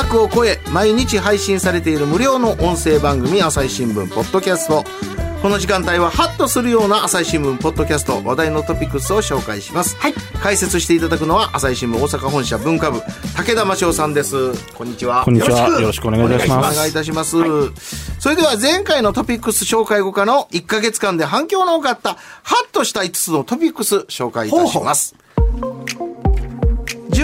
[0.00, 4.82] 枠を超え毎日配信されている無料の音声番組朝日新聞ポッドキャスト。
[5.42, 10.14] この時間帯はハッとするような朝日新聞ポッドキャスト話題のトピックスを紹介します、はい。
[10.42, 13.02] 解説していただくのは朝日新聞大阪本社文化部
[13.36, 14.52] 武田真翔さんです。
[14.74, 15.22] こんにちは。
[15.24, 15.68] こんにちは。
[15.68, 16.72] よよろしくお願いいたします。
[16.72, 17.36] お願いいたします、
[18.18, 25.14] それでは前回のトピックス紹介後からの1ヶ月間で反響の多かったハッとした5つのトピックス紹介いたします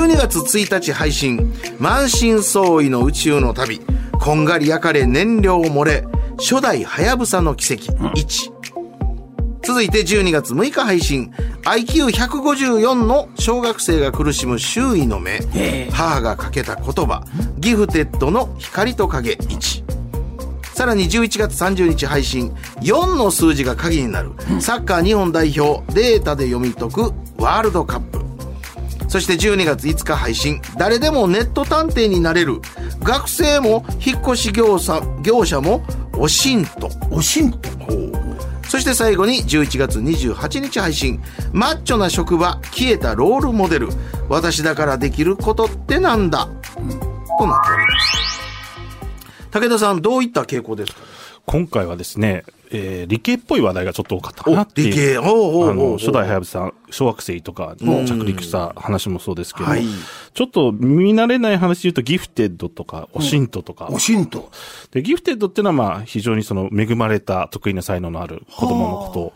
[0.07, 3.81] 12月1日配信満身創痍の宇宙の旅。
[4.13, 6.05] こんがり焼かれ燃料漏れ
[6.39, 7.93] 初代はやぶさの奇跡。
[7.93, 8.53] 1
[9.65, 11.33] 続いて12月6日配信
[11.65, 15.41] IQ154 の小学生が苦しむ周囲の目。
[15.91, 17.25] 母がかけた言葉。
[17.59, 19.33] ギフテッドの光と影。
[19.33, 19.85] 1
[20.73, 24.31] さらに11月30日配信4の数字が鍵になる。
[24.61, 28.16] サッカー日本代表データで読み解くワールドカップ
[29.17, 30.61] そして12月5日配信。
[30.77, 32.61] 誰でもネット探偵になれる。
[33.03, 35.83] 学生も引っ越し業者業者も
[36.19, 36.91] おしんと。
[37.11, 37.71] おしんと。
[38.69, 41.23] そして最後に11月28日配信。
[41.55, 43.89] マッチョな職場消えたロールモデル。
[44.29, 49.51] 私だからできることってなんだ、となっております。
[49.51, 50.99] 武田さんどういった傾向ですか？
[51.47, 54.91] 今回はですね、えー理系っぽい話題がちょっと多かったかなっていう。
[54.91, 55.17] 理系。
[55.19, 55.71] おうおうおうおう。
[55.71, 59.85] あの、初代はやぶさ、小惑星とかに着陸した話もそうですけど、はい。
[60.35, 64.51] ちょっと見慣れない話で言うとギフテッドとか、オシントとか、おしんと。
[64.91, 69.33] で、ギフテッドっていうのはまあ非常にその恵まれた得意な才能のある子供のことを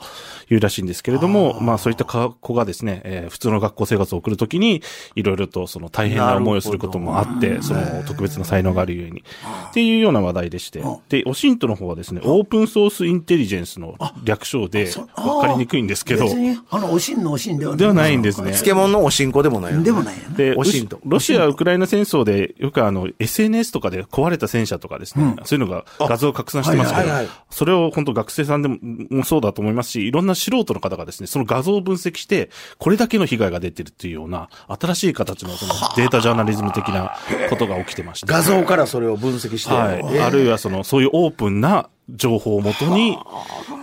[0.49, 4.83] 言うらしいんですけれども、まあそういった子がですね、えー普通の学校生活を送るときに、
[5.15, 9.23] いろいろとその大変な思いをすることもあって、その特別な才能があるゆえに。
[9.71, 10.83] っていうような話題でして。
[11.09, 13.95] で、オシントの方はですね、オープンソースインテリジェンスの
[14.25, 18.53] 略称で、わかりにくいんですけど、別にあのおしんのおしんではではないんですね。
[18.53, 20.37] 漬物のおしんこでもないでもないよね。
[20.37, 28.79] で、オシントロシア・ウクライナ戦争で、よくあの、SNS とかで壊れた戦車とかですね、そういうのが画像を拡散してますけどはいはいはい、それを本当学生さんでも
[29.11, 37.17] もそうだと思いますし、いろんな素人の方がですね、その画像を分析して、これだけの被害が出てるっていうような、新しい形のそのデータジャーナリズム的な
[37.49, 38.27] ことが起きてまして。
[38.27, 39.99] 画像からそれを分析して、はい。
[39.99, 40.27] えー。
[40.27, 43.19] あるいはその、そういうオープンな情報をもとに、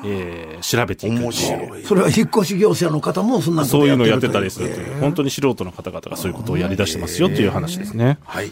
[0.06, 1.22] えー調べていく。
[1.22, 8.18] 面白いそれは引っ越し業者の方もそんなことそういうのをややってたりするという、本当に素人の方々がそういうことをやり出してますよっていう話ですね。
[8.26, 8.52] はい。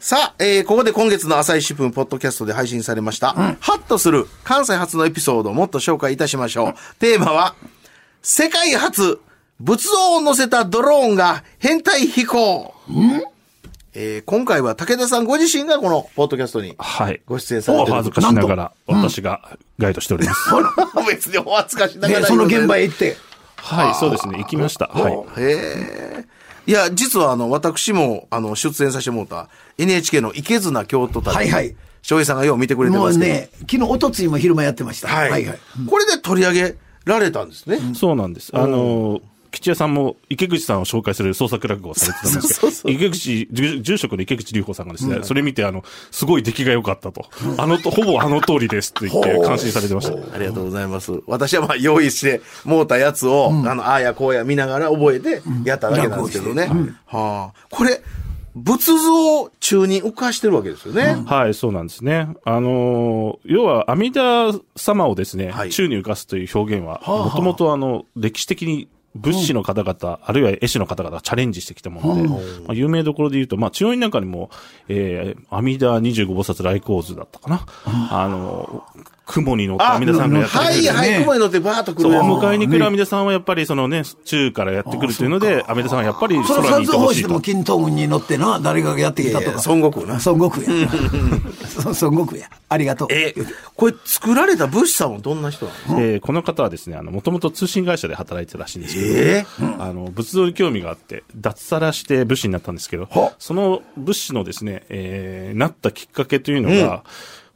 [0.00, 6.74] さあ、えー、ここで今月の朝日新聞ポッドキャストで配信されました、ハッとする関西初のエピソードをもっと紹介いたしましょう。
[7.00, 7.56] テーマは、
[8.22, 9.18] 世界初、
[9.58, 12.74] 仏像を乗せたドローンが変態飛行。
[14.00, 17.20] えー、今回は武田さんご自身がこのポッドキャストにはい。
[17.26, 20.50] ご出演されてるお恥ずかしながら、私がガイドしております。
[21.08, 23.16] 別にお恥ずかしながらでその現場へ行って
[23.56, 24.38] はい、そうですね。
[24.38, 24.86] 行きました。
[24.86, 25.12] はい。
[25.14, 26.24] へえ。
[26.68, 29.48] いや、実はあの、私も、あの、出演させてもらった
[29.78, 31.34] NHK の池綱京都旅。
[31.34, 31.74] はいはい。
[32.02, 33.32] 翔平さんがよう見てくれてもうますけど。
[33.32, 35.30] ね昨日おとついも昼間やってましたはい。
[35.30, 37.80] はいはいこれで取り上げられたんですね。
[37.96, 38.52] そうなんです。
[38.54, 39.20] あの、
[39.58, 43.48] 吉谷さんも池口さんを紹介する創作落語をされてたんですけど、池口、
[43.82, 47.26] 住職の池口隆法さんがですね、それ見て、あの、すごい出来が良かったと。
[47.56, 50.34] あのと、ほぼあの通りですって言って感心されてました。
[50.34, 51.12] ありがとうございます。
[51.26, 56.68] 私はまあ用意して、もうたやつを、あの、ああやこうや見ながら覚えてやっただけなんですけどね。
[57.06, 57.66] はあ。
[57.70, 58.00] これ、
[58.54, 61.22] 仏像中に浮かしてるわけですよね。
[61.26, 62.28] はい、そうなんですね。
[62.44, 68.88] あのー要は、阿弥陀様をですね、はい宙に浮かすという表現は、もともとあの、歴史的に
[69.20, 72.36] 仏師の方々、あるいは絵師の方々がチャレンジしてきたもので、ま
[72.68, 74.50] あ、有名どころで言うと、まあ、中央院なんかにも、
[74.88, 77.66] えー、阿弥陀25菩薩来光図だったかな。
[77.84, 80.64] あのー雲に乗って阿弥陀さんがやってくる。
[80.64, 82.24] はいはい、雲に乗ってバーッと来そう、るやつ。
[82.24, 87.58] 迎えに来る阿弥陀さんはやっぱりそのね、宙からやってくるというので、阿弥陀さんはやっぱりその三空にいてほしいと蔵法師でも。
[87.58, 89.62] 金東軍に乗ってな誰かがやってきたとか。
[89.66, 90.14] 孫悟空な。
[90.24, 90.88] 孫悟空や。
[91.84, 92.48] 孫悟空や。
[92.70, 93.08] ありがとう。
[93.10, 93.34] え、
[93.76, 96.00] これ作られた武士さんはどんな人なの？
[96.00, 99.46] えーこの方はですね、あの、もともと通信会社で働いてたらしいんですけど、え
[99.78, 103.08] あの、仏像に興味があって、脱サラして武士になったんですけど、
[103.38, 107.02] その武士のですね、えーなったきっかけというのが、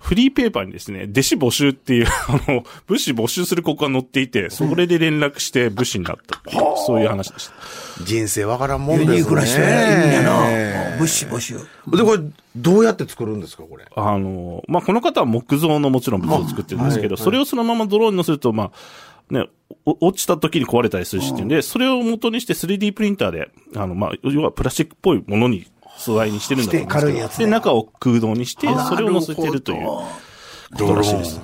[0.03, 8.05] フリーペーパーにですね、弟子募集っていう、 あの、武士募集するここが載っていて、それで連絡して武士になったっていう、そういう話でした。
[8.05, 9.17] 人生わからんもんユですね。
[9.19, 10.97] ニークな人やな。
[10.99, 11.55] 物資募集。
[11.55, 11.63] で、
[12.03, 12.19] これ、
[12.57, 13.85] どうやって作るんですか、これ？
[13.95, 18.65] あの、まあ、この方は木造のもちろん仏像を作ってるんですけど、それをそのままドローンに乗せると、ま
[19.31, 19.47] あ、ね、
[19.87, 25.67] お落ちた時に壊れたりするしっていうんで、それを元にして 3D プリンターで、あの、まあ、要はプラスチックっぽいものに
[25.99, 27.45] 素材にしてるんだと思うんですけど、やつね。
[27.47, 29.87] で、中を空洞にして、それを乗せてるという。
[29.87, 30.07] こ
[30.79, 31.41] とらしいです。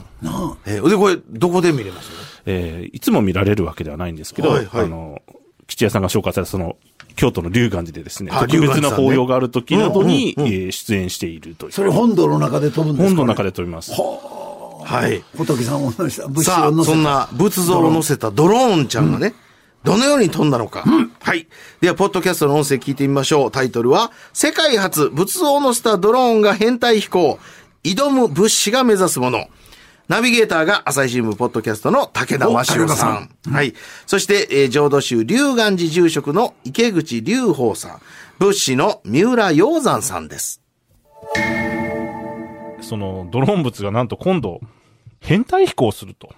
[0.67, 2.11] えーで、これ、どこで見れます？
[2.47, 4.85] えーいつも見られるわけではないんですけど、はいはい。
[4.85, 5.21] あの、
[5.67, 6.77] 吉谷さんが紹介されたその、
[7.15, 11.73] 京都の龍岩寺でですね、あ特別な法要がある時などに、えー出演しているという。
[11.73, 13.09] それ本堂の中で飛ぶんですか？
[13.09, 13.93] 本の中で飛びます。
[13.93, 15.23] はい。
[15.37, 16.85] 仏さんを乗せた、さあ。
[16.85, 19.35] そんな仏像を乗せたドローンちゃんがね、
[19.89, 20.85] どのように飛んだのか。
[21.23, 21.49] はい。
[21.81, 23.51] では、ポッドキャストの音声聞いてみましょう。
[23.51, 27.39] タイトルは、世界初仏像を乗せたドローンが編隊飛行、
[27.85, 29.47] 挑む物資が目指すもの。
[30.07, 33.31] ナビゲーターが朝日新聞ポッドキャストの武田真代さん。
[33.51, 33.73] はい。
[34.07, 38.01] そして、えー浄土宗龍岩寺住職の池口隆法さん。
[38.39, 40.61] 仏師の三浦洋山さんです。
[42.83, 44.61] そのドローン物がなんと今度、
[45.21, 46.29] 編隊飛行すると。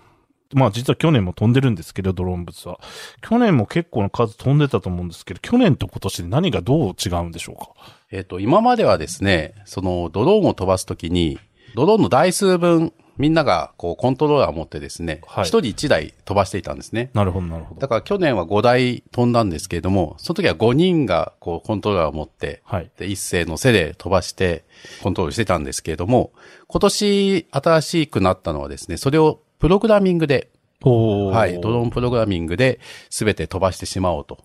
[0.53, 2.81] まあ実は去年も飛んでるんですけど、ドローン物は。
[3.23, 7.71] 去年も結構な数飛んでたと思うんですけど、去年と今年で何がどう違うんでしょうか？
[8.11, 11.39] えっ、と、今まではですね、そのドローンを飛ばすときに、
[11.75, 17.11] ドローンの台数分、みんながこうコントローラーを持ってですね、一、はい人一台飛ばしていたんですね。
[17.13, 17.81] なるほど、なるほど。
[17.81, 22.91] だから去年は5台飛んだんですけれども、その時は5人がこうコントローラーを持って、はい。
[22.97, 24.65] で一斉の背で飛ばして
[25.03, 26.33] コントロールしてたんですけれども、
[26.67, 30.51] 今年新しくなったのはですね、それをプログラミングで、
[30.83, 32.81] おはい、ドローンプログラミングで
[33.11, 34.39] 全て飛ばしてしまおうと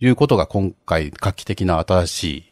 [0.00, 2.44] いうことが今回画期的な新しい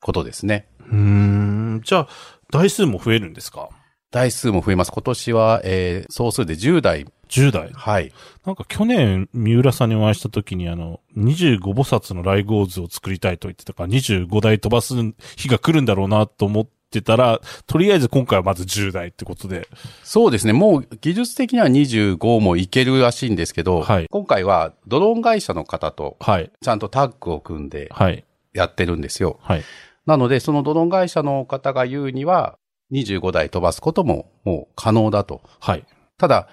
[0.00, 0.68] ことですね。
[0.78, 1.80] うーん。
[1.84, 2.08] じゃあ、
[2.52, 3.68] 台数も増えるんですか？
[4.12, 4.92] 台数も増えます。
[4.92, 7.06] 今年は、えー、総数で10台。
[7.28, 7.70] ?10 台。
[7.72, 8.12] はい。
[8.44, 14.94] なんか去年、三浦さんにお会いした時にあの、25菩薩の来号図を作りたいと言ってたから、25台飛ばす
[15.36, 19.68] 日が来るんだろうなと思ってたら、とりあえず今回はまず10台ってことで。
[20.02, 20.52] そうですね。
[20.52, 26.50] もう技術的には25もいけるらしいんですけど、はい今回はドローン会社の方とはい。
[26.60, 28.24] ちゃんとタッグを組んではい。
[28.52, 29.38] やってるんですよ。
[29.42, 29.62] はい。
[30.06, 32.58] なので、そのドローン会社の方が言うには、
[32.92, 35.42] 25台飛ばすことももう可能だと。
[35.60, 35.84] はい。
[36.18, 36.48] ただ、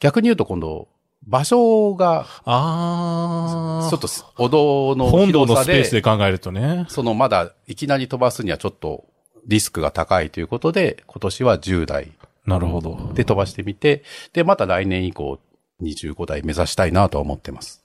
[0.00, 0.88] 逆に言うと今度、
[1.26, 4.08] 場所が、あちょっと
[4.38, 6.86] お堂の本堂広さでのスペース、で考えるとね。
[6.88, 9.04] そのまだいきなり飛ばすにはちょっと
[9.48, 12.12] リスクが高いということで、今年は10台
[12.46, 13.10] なるほど。
[13.14, 14.02] で飛ばしてみて、
[14.32, 15.38] で、また来年以降
[15.82, 17.82] 25台目指したいなとは思ってます。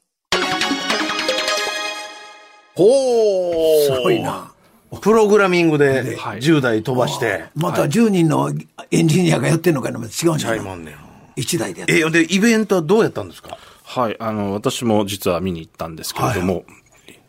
[2.75, 3.95] ほー。
[3.95, 4.51] すごいな。
[5.01, 7.45] プログラミングではい10台飛ばして。
[7.55, 8.51] また10人の
[8.91, 10.59] エンジニアがやってんのかな違うんじちゃない？
[10.59, 10.95] ゃいまんねん。
[11.35, 13.57] 一台でやってえ、で、イベントはどうやったんですか？
[13.83, 14.15] はい。
[14.19, 16.63] あの、私も実は見に行ったんですけれども、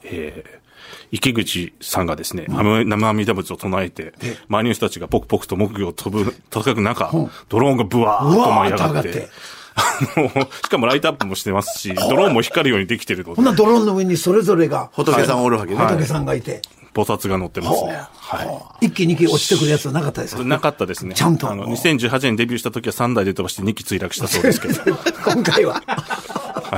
[0.03, 0.64] えー
[1.13, 4.15] 池口さんがですね、生生阿弥陀仏を唱えて、
[4.49, 7.11] 周りの人たちがポクポクと木魚を飛ぶ、叩く中、
[7.49, 9.29] ドローンがブワーッと舞い上がって
[9.77, 10.29] あの、
[10.65, 15.79] しかもライトアップもしてますし、 ドローンも光るようにできてるのでほん、なドローンの上にそれぞれが、仏さんおるわけね。
[15.79, 16.63] 仏さんがいて、
[16.95, 17.99] 菩薩が乗ってますね。
[18.17, 20.43] は一気二気落ちてくるやつはなかったですか？
[20.43, 20.47] い。
[20.47, 21.15] なかったですね。
[21.15, 24.81] ちゃんとあの、2018年デビューした時は3台で飛ばして2機墜落したそうですけど。
[25.27, 25.83] 今回は。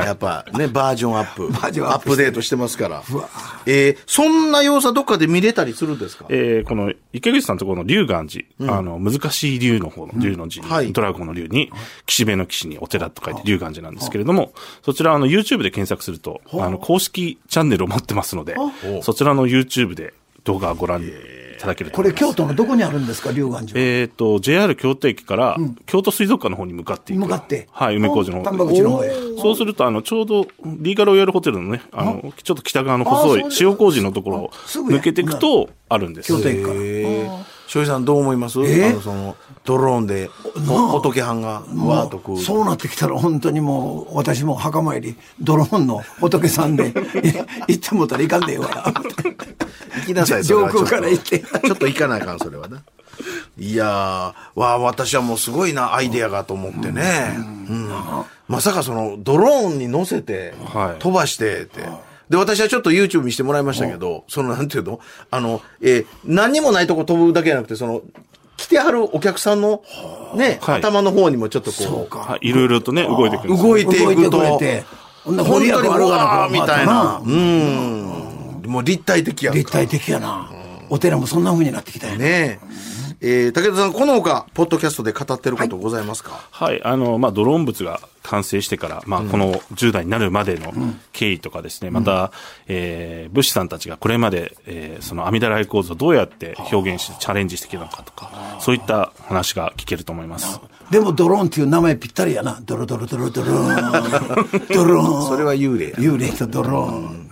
[0.04, 1.48] やっぱね、バージョンアップ。
[1.48, 3.02] バージョンアップデートしてますから。
[3.66, 6.26] えーそんな様子はどっかで見れたりするんですか？
[6.28, 8.44] えーこの池口さんのところの龍岩寺、
[8.76, 10.92] あの、難しい龍の方の龍の字に、はい。
[10.92, 11.70] ドラゴンの龍に、
[12.06, 18.54] 岸辺の岸にお寺と書いて龍岩寺なんですけれども、そちらあの YouTube で検索すると、あの、公式チャンネルを持ってますので、
[19.02, 21.04] そちらの YouTube で動画をご覧い
[21.56, 22.12] ただけるとこれ。
[22.12, 23.72] 京都のどこにあるんですか、龍岩寺は？
[23.76, 27.20] えっ、と、JR 京都駅から、京都水族館の方に向かっていく。
[27.20, 29.02] 向かってはい、梅小路の丹方の。
[29.38, 36.28] そうすると、あの、ちょうど、リーガロイヤルホテルのね、あの、ちょっと北側の細い塩麹のところを抜けていくと、あるんです。
[36.32, 36.74] 京都駅から。
[36.76, 40.30] えー、庄司さんどう思いますえあの、その、ドローンで、
[40.66, 42.38] ほ仏藩が、わーっとこう。
[42.38, 46.92] そうなってきたら本当にもう、私も墓参り、ドローンの仏さんで
[47.68, 48.92] 行ってもうたらいかんでええわ。
[50.00, 50.72] 行きなさい、それは。
[50.72, 51.38] 上空から行って。
[51.40, 52.82] ちょっとちょっと行かないかん、それはな。
[53.58, 54.34] いやー、わ
[54.72, 57.34] あ、私はもうすごいな、アイデアがと思ってね。
[57.38, 57.40] う
[57.72, 57.90] ん。
[58.48, 60.98] まさかその、ドローンに乗せては、い。
[60.98, 61.80] 飛ばしてって。
[62.28, 65.00] で、私はちょっと YouTube 見してもらいましたけど、その、なんていうの？
[65.30, 68.02] あの、えー何にもないとこ飛ぶだけじゃなくて、その、
[68.56, 69.82] 来てはるお客さんの、
[70.34, 70.78] ね、はい。
[70.78, 74.58] 頭の方にもちょっとこう、はい、いろいろとね、動いていくんですよ動いていくと、動いて。
[74.58, 74.84] くれて
[75.24, 77.20] ほんなら本当にご利益あるかなわーみたいな。
[77.24, 78.05] うん。
[78.66, 80.50] もう立体的やんか立体的やな。
[80.88, 82.18] お寺もそんな風になってきたよね。
[82.18, 83.06] ねえ。
[83.20, 90.72] えー、武田さん、この他、ポッドキャストで語ってることございますか、はい、あの、まあ、ドローン物が完成してから、まあ、この10代になるまでの
[91.12, 92.30] 経緯とかですね、また、
[92.66, 100.60] えー、武士さんたちがこれまで、えー、その阿弥陀来構図をどうやって表現してチャレンジしてきたのかとか、そういった話が聞けると思います。
[100.90, 102.60] でもドローンっていう名前ぴったりやな。
[102.62, 104.66] ドロドロドロドローン。
[104.68, 105.26] ドローン。
[105.26, 107.25] それは幽霊や幽霊とドローン。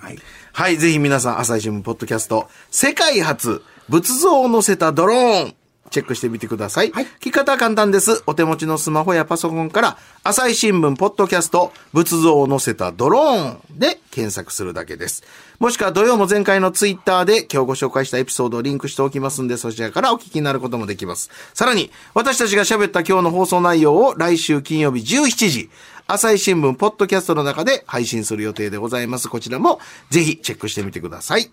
[0.56, 0.78] はい。
[0.78, 5.54] ぜひ皆さん、朝日新聞ポッドキャスト、世界初、仏像を乗せたドローン、
[5.94, 6.90] チェックしてみてください。
[6.90, 8.24] 聞き方は簡単です。
[8.26, 15.22] お手持ちのスマホやパソコンから、朝日新聞ポッドキャスト、仏像を載せたドローンで検索するだけです。
[15.60, 21.30] もしくは土曜も前回のツイッターで今日ご紹介したエピソードをリンクしておきますんで、そちらからお聞きになることもできます。
[21.54, 25.70] さらに、私たちが喋った今日の放送内容を来週金曜日17時、
[26.08, 29.28] 朝日新聞ポッドキャストの中で配信する予定でございます。
[29.28, 29.78] こちらも
[30.10, 31.52] ぜひチェックしてみてください。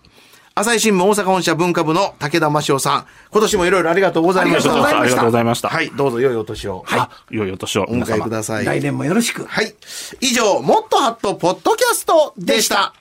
[0.54, 4.70] 朝日新聞大阪本社文化部の武田真夫さん、今年もいろいろありがとうございました。
[4.70, 6.84] ありがとうございましたはい、どうぞ良いお年を。
[6.90, 7.84] あ、良いお年を。
[7.84, 8.66] お迎えください。
[8.66, 9.46] 来年もよろしく。
[9.46, 9.74] はい。
[10.20, 12.92] 以上、もっとハットポッドキャストでした。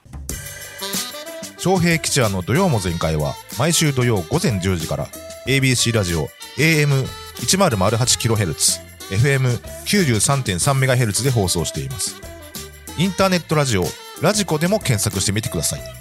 [1.58, 5.08] 昌平吉弥の土曜も全開は毎週土曜午前10時から
[5.46, 6.27] ABC ラジオ
[6.58, 8.81] AM1008kHz
[9.12, 12.15] FM93.3MHz で放送しています
[12.98, 13.84] インターネットラジオ
[14.24, 16.00] ラジコでも検索してみてください